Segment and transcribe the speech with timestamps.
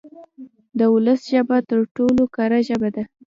[0.77, 3.03] د ولس ژبه تر ټولو کره ژبه ده.